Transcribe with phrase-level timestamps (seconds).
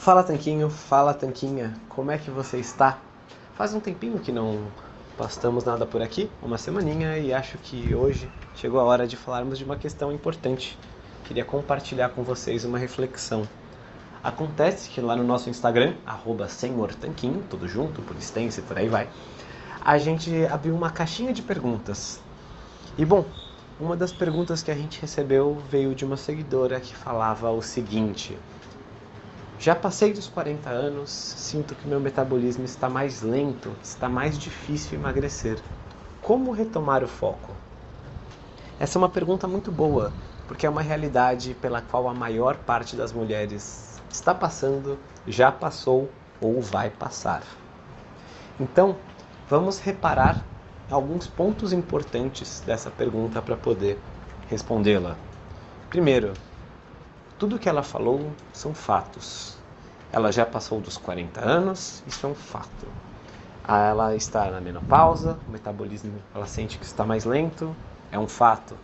[0.00, 2.96] Fala Tanquinho, fala Tanquinha, como é que você está?
[3.54, 4.58] Faz um tempinho que não
[5.14, 8.26] postamos nada por aqui, uma semaninha, e acho que hoje
[8.56, 10.78] chegou a hora de falarmos de uma questão importante.
[11.24, 13.46] Queria compartilhar com vocês uma reflexão.
[14.24, 16.48] Acontece que lá no nosso Instagram, arroba
[16.98, 19.06] Tanquinho, tudo junto, por extenso e por aí vai,
[19.84, 22.22] a gente abriu uma caixinha de perguntas.
[22.96, 23.26] E bom,
[23.78, 28.38] uma das perguntas que a gente recebeu veio de uma seguidora que falava o seguinte:
[29.60, 34.98] Já passei dos 40 anos, sinto que meu metabolismo está mais lento, está mais difícil
[34.98, 35.58] emagrecer.
[36.22, 37.52] Como retomar o foco?
[38.78, 40.14] Essa é uma pergunta muito boa,
[40.48, 46.08] porque é uma realidade pela qual a maior parte das mulheres está passando, já passou
[46.40, 47.42] ou vai passar.
[48.58, 48.96] Então,
[49.46, 50.42] vamos reparar
[50.90, 53.98] alguns pontos importantes dessa pergunta para poder
[54.48, 55.16] respondê-la.
[55.90, 56.32] Primeiro,
[57.40, 59.56] tudo que ela falou são fatos.
[60.12, 62.86] Ela já passou dos 40 anos, isso é um fato.
[63.66, 67.74] Ela está na menopausa, o metabolismo ela sente que está mais lento,
[68.12, 68.76] é um fato.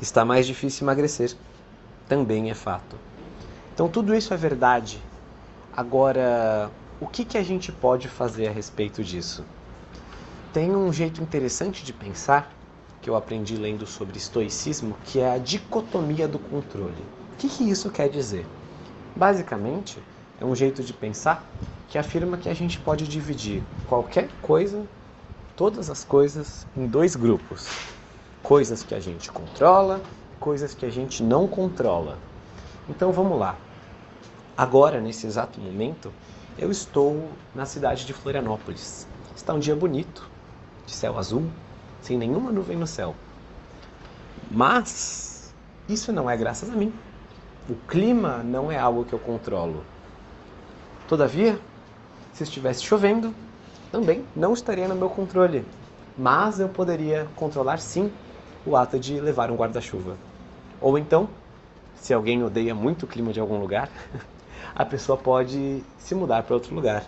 [0.00, 1.34] Está mais difícil emagrecer,
[2.08, 2.96] também é fato.
[3.74, 5.02] Então tudo isso é verdade.
[5.76, 9.44] Agora, o que, que a gente pode fazer a respeito disso?
[10.52, 12.52] Tem um jeito interessante de pensar
[13.02, 17.23] que eu aprendi lendo sobre estoicismo, que é a dicotomia do controle.
[17.34, 18.46] O que, que isso quer dizer?
[19.14, 19.98] Basicamente,
[20.40, 21.44] é um jeito de pensar
[21.88, 24.88] que afirma que a gente pode dividir qualquer coisa,
[25.56, 27.68] todas as coisas, em dois grupos:
[28.40, 30.00] coisas que a gente controla,
[30.38, 32.18] coisas que a gente não controla.
[32.88, 33.58] Então vamos lá.
[34.56, 36.12] Agora, nesse exato momento,
[36.56, 39.08] eu estou na cidade de Florianópolis.
[39.34, 40.30] Está um dia bonito,
[40.86, 41.50] de céu azul,
[42.00, 43.16] sem nenhuma nuvem no céu.
[44.48, 45.52] Mas
[45.88, 46.92] isso não é graças a mim.
[47.66, 49.82] O clima não é algo que eu controlo.
[51.08, 51.58] Todavia,
[52.34, 53.34] se estivesse chovendo,
[53.90, 55.64] também não estaria no meu controle.
[56.14, 58.12] Mas eu poderia controlar sim
[58.66, 60.18] o ato de levar um guarda-chuva.
[60.78, 61.26] Ou então,
[61.96, 63.88] se alguém odeia muito o clima de algum lugar,
[64.76, 67.06] a pessoa pode se mudar para outro lugar.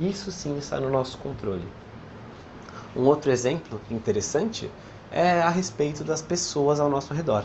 [0.00, 1.68] Isso sim está no nosso controle.
[2.96, 4.68] Um outro exemplo interessante
[5.12, 7.44] é a respeito das pessoas ao nosso redor.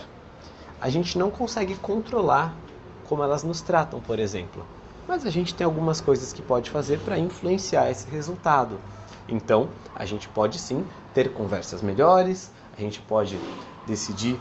[0.81, 2.55] A gente não consegue controlar
[3.03, 4.65] como elas nos tratam, por exemplo,
[5.05, 8.79] mas a gente tem algumas coisas que pode fazer para influenciar esse resultado.
[9.27, 13.37] Então, a gente pode sim ter conversas melhores, a gente pode
[13.85, 14.39] decidir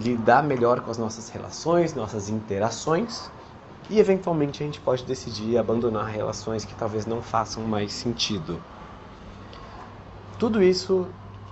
[0.00, 3.30] lidar melhor com as nossas relações, nossas interações,
[3.88, 8.60] e eventualmente a gente pode decidir abandonar relações que talvez não façam mais sentido.
[10.38, 11.06] Tudo isso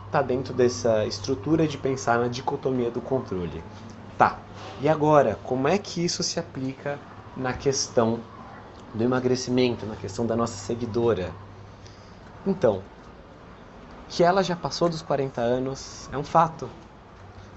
[0.06, 3.62] está dentro dessa estrutura de pensar na dicotomia do controle.
[4.18, 4.36] Tá,
[4.80, 6.98] e agora, como é que isso se aplica
[7.36, 8.18] na questão
[8.92, 11.30] do emagrecimento, na questão da nossa seguidora?
[12.44, 12.82] Então,
[14.08, 16.68] que ela já passou dos 40 anos é um fato.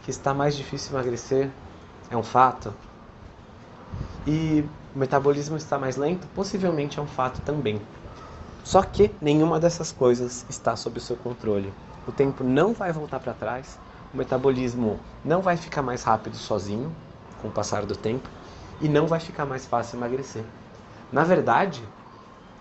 [0.03, 1.49] Que está mais difícil emagrecer
[2.11, 2.71] é um fato.
[4.27, 4.63] E
[4.95, 7.81] o metabolismo está mais lento possivelmente é um fato também.
[8.63, 11.73] Só que nenhuma dessas coisas está sob o seu controle.
[12.05, 13.79] O tempo não vai voltar para trás,
[14.13, 16.93] o metabolismo não vai ficar mais rápido sozinho
[17.41, 18.27] com o passar do tempo
[18.79, 20.43] e não vai ficar mais fácil emagrecer.
[21.11, 21.83] Na verdade,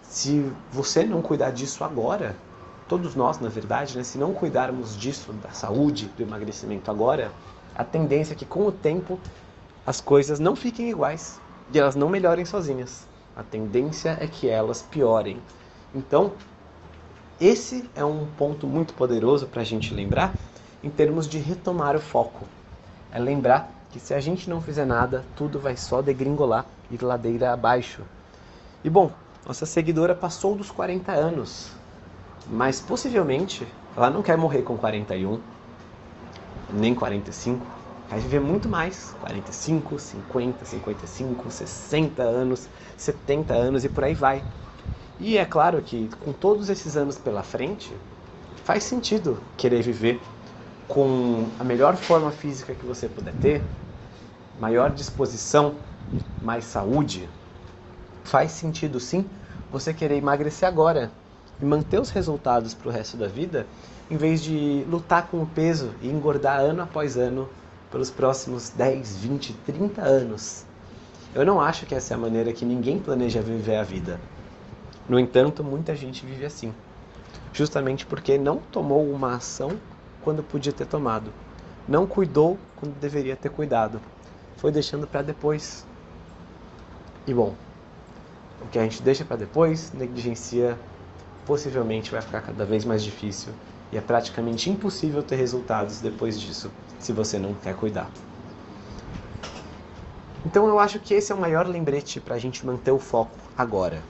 [0.03, 2.37] se você não cuidar disso agora,
[2.89, 7.31] todos nós, na verdade, né, se não cuidarmos disso, da saúde, do emagrecimento agora,
[7.75, 9.19] a tendência é que com o tempo
[9.87, 11.41] as coisas não fiquem iguais
[11.73, 13.07] e elas não melhorem sozinhas.
[13.37, 15.39] A tendência é que elas piorem.
[15.95, 16.33] Então,
[17.41, 20.35] esse é um ponto muito poderoso para a gente lembrar
[20.83, 22.47] em termos de retomar o foco.
[23.13, 27.53] É lembrar que se a gente não fizer nada, tudo vai só degringolar, ir ladeira
[27.53, 28.03] abaixo.
[28.83, 29.11] E bom,
[29.47, 31.71] nossa seguidora passou dos 40 anos,
[32.49, 35.41] mas possivelmente ela não quer morrer com 41,
[36.73, 37.67] nem 45,
[38.09, 44.45] vai viver muito mais 45, 50, 55, 60 anos, 70 anos e por aí vai.
[45.19, 47.93] E é claro que com todos esses anos pela frente,
[48.65, 50.21] faz sentido querer viver
[50.91, 53.63] com a melhor forma física que você puder ter,
[54.61, 55.77] maior disposição,
[56.43, 57.29] mais saúde.
[58.25, 59.25] Faz sentido sim
[59.71, 61.13] você querer emagrecer agora
[61.63, 63.67] e manter os resultados para o resto da vida,
[64.11, 67.49] em vez de lutar com o peso e engordar ano após ano
[67.89, 70.65] pelos próximos 10, 20, 30 anos.
[71.33, 74.19] Eu não acho que essa é a maneira que ninguém planeja viver a vida.
[75.09, 76.75] No entanto, muita gente vive assim,
[77.53, 79.79] justamente porque não tomou uma ação
[80.23, 81.33] quando podia ter tomado,
[81.89, 84.01] não cuidou quando deveria ter cuidado,
[84.57, 85.87] foi deixando para depois.
[87.27, 87.55] E bom,
[88.61, 90.79] O que a gente deixa para depois, negligencia,
[91.47, 93.53] possivelmente vai ficar cada vez mais difícil
[93.91, 98.09] e é praticamente impossível ter resultados depois disso, se você não quer cuidar.
[100.45, 103.37] Então eu acho que esse é o maior lembrete para a gente manter o foco
[103.57, 104.03] agora.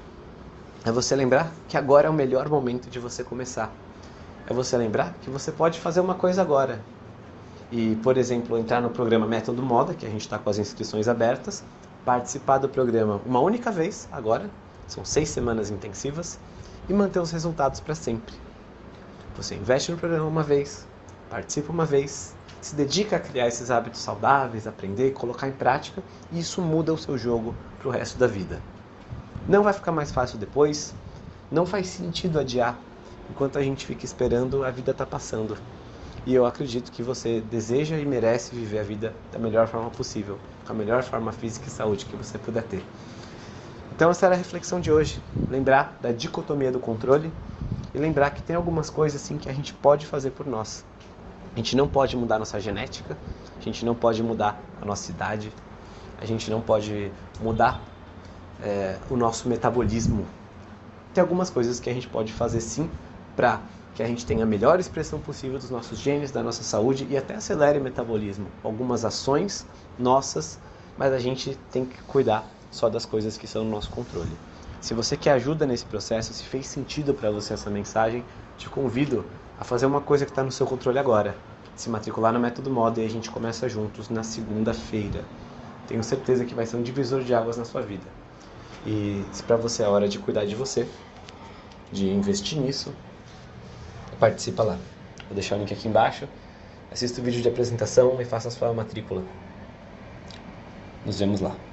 [0.85, 3.73] É você lembrar que agora é o melhor momento de você começar.
[4.51, 6.81] É você lembrar que você pode fazer uma coisa agora.
[7.71, 11.07] E, por exemplo, entrar no programa Método Moda, que a gente está com as inscrições
[11.07, 11.63] abertas,
[12.05, 14.51] participar do programa uma única vez agora,
[14.89, 16.37] são seis semanas intensivas,
[16.89, 18.35] e manter os resultados para sempre.
[19.37, 20.85] Você investe no programa uma vez,
[21.31, 26.03] participa uma vez, se dedica a criar esses hábitos saudáveis, aprender, colocar em prática,
[26.33, 28.61] e isso muda o seu jogo para o resto da vida.
[29.49, 30.93] Não vai ficar mais fácil depois,
[31.53, 32.77] não faz sentido adiar.
[33.31, 35.57] Enquanto a gente fica esperando, a vida está passando.
[36.27, 40.37] E eu acredito que você deseja e merece viver a vida da melhor forma possível,
[40.67, 42.85] com a melhor forma física e saúde que você puder ter.
[43.95, 45.23] Então essa era a reflexão de hoje.
[45.49, 47.33] Lembrar da dicotomia do controle
[47.95, 50.85] e lembrar que tem algumas coisas assim que a gente pode fazer por nós.
[51.55, 53.17] A gente não pode mudar nossa genética,
[53.59, 55.53] a gente não pode mudar a nossa idade,
[56.21, 57.11] a gente não pode
[57.41, 57.81] mudar
[58.63, 60.27] é, o nosso metabolismo.
[61.15, 62.91] Tem algumas coisas que a gente pode fazer sim
[63.37, 63.61] para
[63.95, 67.17] que a gente tenha a melhor expressão possível dos nossos genes, da nossa saúde e
[67.17, 68.47] até acelere o metabolismo.
[68.63, 69.67] Algumas ações
[69.99, 70.59] nossas,
[70.97, 74.31] mas a gente tem que cuidar só das coisas que são no nosso controle.
[74.81, 78.25] Se você quer ajuda nesse processo, se fez sentido para você essa mensagem,
[78.57, 79.25] te convido
[79.59, 81.37] a fazer uma coisa que está no seu controle agora.
[81.77, 85.25] Se matricular no Método Moda e a gente começa juntos na segunda-feira.
[85.87, 88.07] Tenho certeza que vai ser um divisor de águas na sua vida.
[88.87, 90.89] E se para você é hora de cuidar de você,
[91.93, 92.95] de investir nisso,
[94.21, 94.79] participa lá.
[95.27, 96.29] Vou deixar o link aqui embaixo.
[96.93, 99.25] Assista o vídeo de apresentação e faça a sua matrícula.
[101.05, 101.57] Nos vemos lá.